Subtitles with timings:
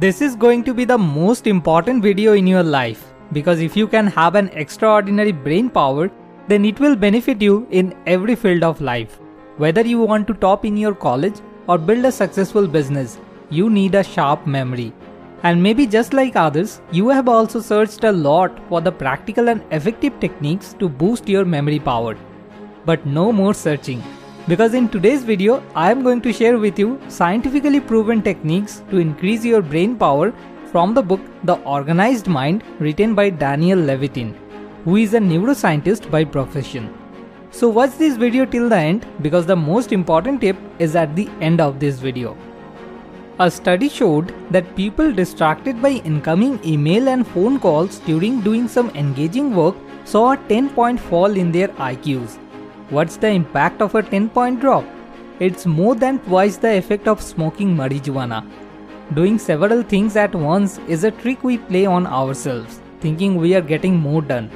[0.00, 3.02] This is going to be the most important video in your life
[3.32, 6.10] because if you can have an extraordinary brain power,
[6.48, 9.18] then it will benefit you in every field of life.
[9.56, 13.16] Whether you want to top in your college or build a successful business,
[13.48, 14.92] you need a sharp memory.
[15.44, 19.64] And maybe just like others, you have also searched a lot for the practical and
[19.70, 22.18] effective techniques to boost your memory power.
[22.84, 24.02] But no more searching.
[24.48, 28.98] Because in today's video, I am going to share with you scientifically proven techniques to
[28.98, 30.32] increase your brain power
[30.70, 34.36] from the book The Organized Mind written by Daniel Levitin,
[34.84, 36.94] who is a neuroscientist by profession.
[37.50, 41.28] So watch this video till the end because the most important tip is at the
[41.40, 42.38] end of this video.
[43.40, 48.90] A study showed that people distracted by incoming email and phone calls during doing some
[48.90, 49.74] engaging work
[50.04, 52.38] saw a 10 point fall in their IQs
[52.88, 54.84] What's the impact of a 10 point drop?
[55.40, 58.48] It's more than twice the effect of smoking marijuana.
[59.12, 63.60] Doing several things at once is a trick we play on ourselves, thinking we are
[63.60, 64.48] getting more done.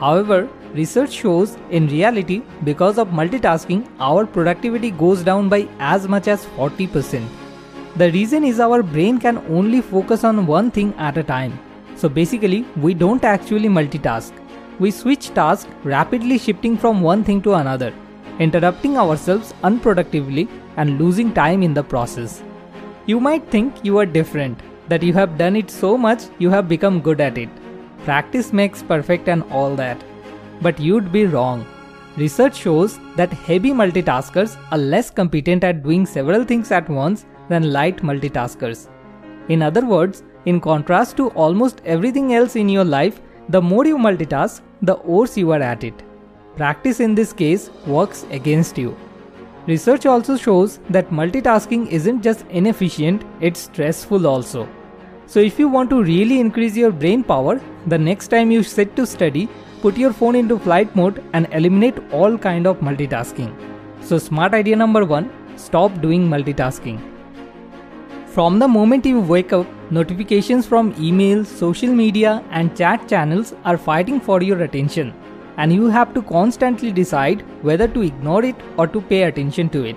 [0.00, 6.26] However, research shows in reality, because of multitasking, our productivity goes down by as much
[6.26, 7.28] as 40%.
[7.96, 11.58] The reason is our brain can only focus on one thing at a time.
[11.96, 14.32] So basically, we don't actually multitask
[14.78, 17.92] we switch tasks, rapidly shifting from one thing to another,
[18.38, 22.42] interrupting ourselves unproductively and losing time in the process.
[23.06, 24.58] You might think you are different,
[24.88, 27.48] that you have done it so much you have become good at it.
[28.04, 30.02] Practice makes perfect and all that.
[30.60, 31.64] But you'd be wrong.
[32.16, 37.72] Research shows that heavy multitaskers are less competent at doing several things at once than
[37.72, 38.88] light multitaskers.
[39.48, 43.98] In other words, in contrast to almost everything else in your life, the more you
[43.98, 46.02] multitask, the worse you are at it.
[46.56, 48.96] Practice in this case works against you.
[49.66, 54.68] Research also shows that multitasking isn't just inefficient, it's stressful also.
[55.26, 58.94] So if you want to really increase your brain power, the next time you sit
[58.96, 59.48] to study,
[59.80, 63.54] put your phone into flight mode and eliminate all kind of multitasking.
[64.02, 67.13] So smart idea number 1, stop doing multitasking.
[68.34, 73.76] From the moment you wake up, notifications from email, social media, and chat channels are
[73.78, 75.14] fighting for your attention,
[75.56, 79.84] and you have to constantly decide whether to ignore it or to pay attention to
[79.84, 79.96] it.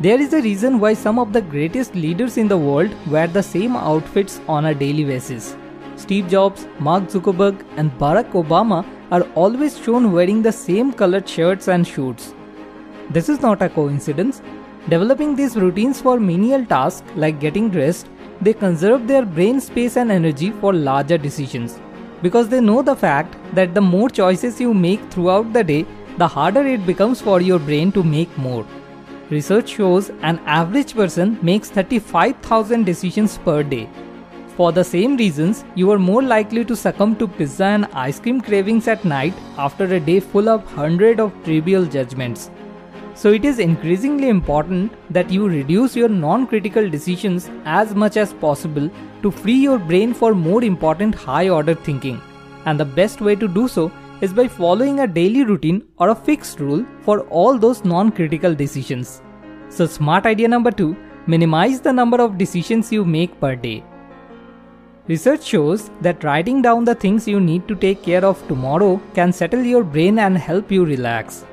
[0.00, 3.42] There is a reason why some of the greatest leaders in the world wear the
[3.42, 5.54] same outfits on a daily basis.
[5.96, 11.68] Steve Jobs, Mark Zuckerberg, and Barack Obama are always shown wearing the same colored shirts
[11.68, 12.34] and shorts.
[13.10, 14.40] This is not a coincidence,
[14.88, 18.08] Developing these routines for menial tasks like getting dressed,
[18.40, 21.78] they conserve their brain space and energy for larger decisions.
[22.22, 25.84] Because they know the fact that the more choices you make throughout the day,
[26.16, 28.66] the harder it becomes for your brain to make more.
[29.28, 33.90] Research shows an average person makes 35,000 decisions per day.
[34.56, 38.40] For the same reasons, you are more likely to succumb to pizza and ice cream
[38.40, 42.50] cravings at night after a day full of hundred of trivial judgments.
[43.20, 48.88] So it is increasingly important that you reduce your non-critical decisions as much as possible
[49.22, 52.20] to free your brain for more important high order thinking.
[52.64, 53.90] And the best way to do so
[54.20, 59.20] is by following a daily routine or a fixed rule for all those non-critical decisions.
[59.68, 60.96] So smart idea number 2,
[61.26, 63.82] minimize the number of decisions you make per day.
[65.08, 69.32] Research shows that writing down the things you need to take care of tomorrow can
[69.32, 71.44] settle your brain and help you relax.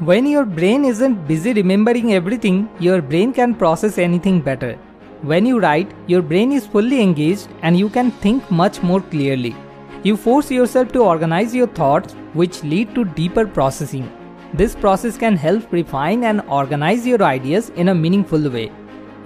[0.00, 4.74] When your brain isn't busy remembering everything, your brain can process anything better.
[5.22, 9.54] When you write, your brain is fully engaged and you can think much more clearly.
[10.02, 14.10] You force yourself to organize your thoughts, which lead to deeper processing.
[14.52, 18.72] This process can help refine and organize your ideas in a meaningful way.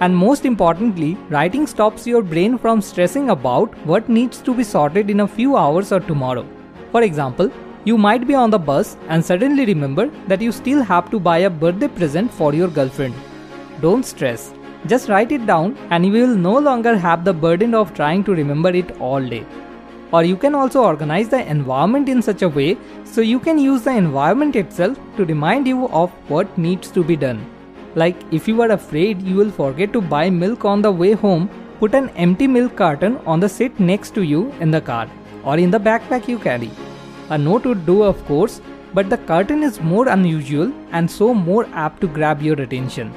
[0.01, 5.09] And most importantly, writing stops your brain from stressing about what needs to be sorted
[5.09, 6.45] in a few hours or tomorrow.
[6.91, 7.51] For example,
[7.85, 11.39] you might be on the bus and suddenly remember that you still have to buy
[11.39, 13.15] a birthday present for your girlfriend.
[13.81, 14.53] Don't stress.
[14.85, 18.33] Just write it down and you will no longer have the burden of trying to
[18.33, 19.45] remember it all day.
[20.11, 23.83] Or you can also organize the environment in such a way so you can use
[23.83, 27.45] the environment itself to remind you of what needs to be done.
[27.95, 31.49] Like if you are afraid you will forget to buy milk on the way home,
[31.79, 35.09] put an empty milk carton on the seat next to you in the car
[35.43, 36.71] or in the backpack you carry.
[37.29, 38.59] A note would do, of course,
[38.93, 43.13] but the curtain is more unusual and so more apt to grab your attention.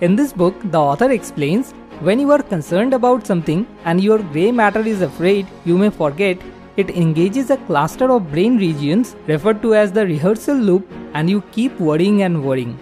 [0.00, 4.50] In this book, the author explains when you are concerned about something and your grey
[4.50, 6.38] matter is afraid you may forget,
[6.76, 11.40] it engages a cluster of brain regions referred to as the rehearsal loop, and you
[11.52, 12.78] keep worrying and worrying.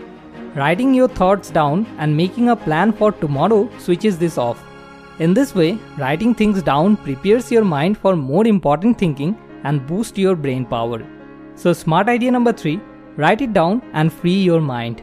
[0.54, 4.64] Writing your thoughts down and making a plan for tomorrow switches this off.
[5.18, 10.18] In this way, writing things down prepares your mind for more important thinking and boost
[10.18, 11.02] your brain power.
[11.54, 12.80] So, smart idea number 3
[13.16, 15.02] write it down and free your mind.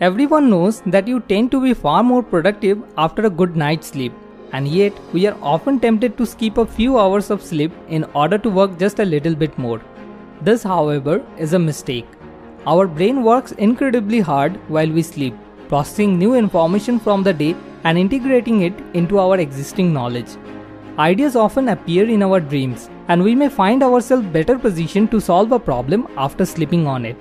[0.00, 4.12] Everyone knows that you tend to be far more productive after a good night's sleep,
[4.52, 8.38] and yet we are often tempted to skip a few hours of sleep in order
[8.38, 9.82] to work just a little bit more.
[10.40, 12.06] This, however, is a mistake.
[12.66, 15.34] Our brain works incredibly hard while we sleep,
[15.68, 20.28] processing new information from the day and integrating it into our existing knowledge.
[20.98, 25.52] Ideas often appear in our dreams, and we may find ourselves better positioned to solve
[25.52, 27.16] a problem after sleeping on it.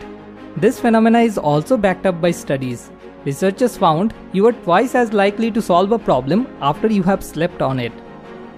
[0.55, 2.89] This phenomena is also backed up by studies.
[3.23, 7.61] Researchers found you are twice as likely to solve a problem after you have slept
[7.61, 7.91] on it.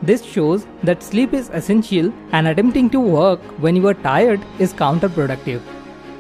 [0.01, 4.73] This shows that sleep is essential and attempting to work when you are tired is
[4.73, 5.61] counterproductive.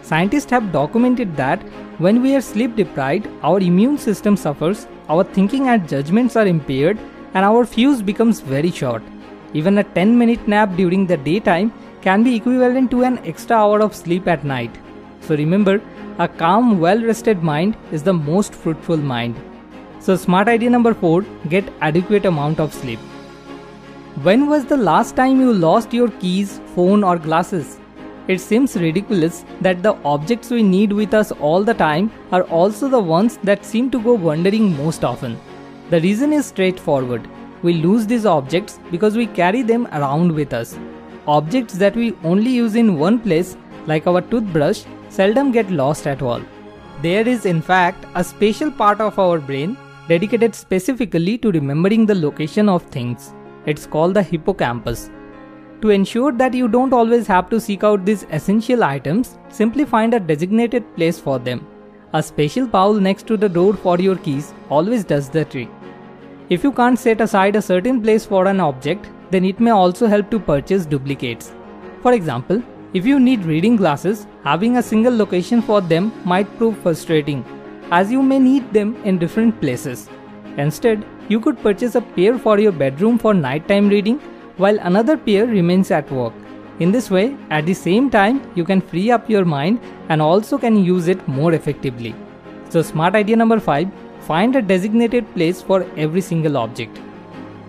[0.01, 1.63] Scientists have documented that
[1.99, 6.99] when we are sleep deprived, our immune system suffers, our thinking and judgments are impaired,
[7.33, 9.03] and our fuse becomes very short.
[9.53, 13.81] Even a 10 minute nap during the daytime can be equivalent to an extra hour
[13.81, 14.75] of sleep at night.
[15.21, 15.81] So remember,
[16.17, 19.35] a calm, well rested mind is the most fruitful mind.
[19.99, 22.99] So, smart idea number 4 get adequate amount of sleep.
[24.23, 27.79] When was the last time you lost your keys, phone, or glasses?
[28.27, 32.87] It seems ridiculous that the objects we need with us all the time are also
[32.87, 35.37] the ones that seem to go wandering most often.
[35.89, 37.27] The reason is straightforward.
[37.63, 40.77] We lose these objects because we carry them around with us.
[41.27, 43.57] Objects that we only use in one place,
[43.87, 46.41] like our toothbrush, seldom get lost at all.
[47.01, 49.77] There is, in fact, a special part of our brain
[50.07, 53.33] dedicated specifically to remembering the location of things.
[53.65, 55.09] It's called the hippocampus.
[55.81, 60.13] To ensure that you don't always have to seek out these essential items, simply find
[60.13, 61.65] a designated place for them.
[62.13, 65.69] A special bowl next to the door for your keys always does the trick.
[66.49, 70.07] If you can't set aside a certain place for an object, then it may also
[70.07, 71.53] help to purchase duplicates.
[72.01, 72.63] For example,
[72.95, 77.45] if you need reading glasses, having a single location for them might prove frustrating,
[77.91, 80.09] as you may need them in different places.
[80.57, 84.17] Instead, you could purchase a pair for your bedroom for nighttime reading,
[84.57, 86.33] while another pair remains at work.
[86.79, 89.79] In this way, at the same time, you can free up your mind
[90.09, 92.15] and also can use it more effectively.
[92.69, 93.87] So, smart idea number 5
[94.29, 96.99] find a designated place for every single object.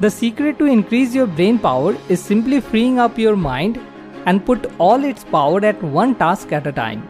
[0.01, 3.81] The secret to increase your brain power is simply freeing up your mind
[4.27, 7.09] and put all its power at one task at a time.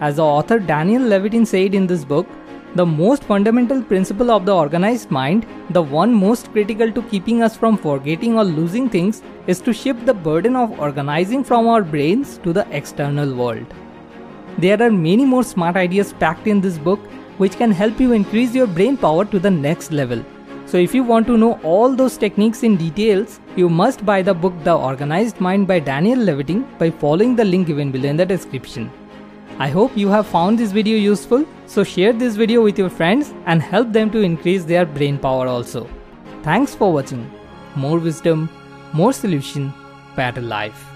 [0.00, 2.28] As the author Daniel Levitin said in this book,
[2.76, 7.56] the most fundamental principle of the organized mind, the one most critical to keeping us
[7.56, 12.38] from forgetting or losing things, is to shift the burden of organizing from our brains
[12.38, 13.66] to the external world.
[14.58, 17.00] There are many more smart ideas packed in this book
[17.38, 20.24] which can help you increase your brain power to the next level.
[20.66, 24.34] So if you want to know all those techniques in details, you must buy the
[24.34, 28.26] book The Organized Mind by Daniel Levitin by following the link given below in the
[28.26, 28.90] description.
[29.58, 33.32] I hope you have found this video useful, so share this video with your friends
[33.46, 35.88] and help them to increase their brain power also.
[36.42, 37.30] Thanks for watching.
[37.76, 38.48] More wisdom,
[38.92, 39.72] more solution,
[40.16, 40.93] better life.